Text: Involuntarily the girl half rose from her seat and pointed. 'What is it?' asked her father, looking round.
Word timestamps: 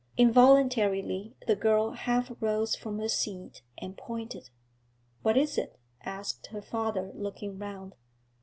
Involuntarily 0.17 1.35
the 1.45 1.55
girl 1.55 1.91
half 1.91 2.31
rose 2.39 2.75
from 2.75 2.97
her 2.97 3.07
seat 3.07 3.61
and 3.77 3.95
pointed. 3.95 4.49
'What 5.21 5.37
is 5.37 5.59
it?' 5.59 5.77
asked 6.03 6.47
her 6.47 6.61
father, 6.63 7.11
looking 7.13 7.59
round. 7.59 7.93